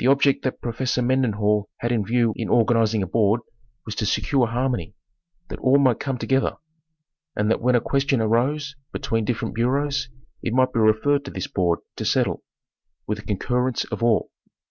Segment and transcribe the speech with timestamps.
[0.00, 3.40] The object that Professor Mendenhall had in view in organiz ing a board
[3.86, 4.94] was to secure harmony;
[5.48, 6.56] that all might come together;
[7.34, 10.10] and that when a question arose between different bureaus
[10.42, 12.44] it might be referred to this board to settle,
[13.06, 14.30] with the concurrence of all.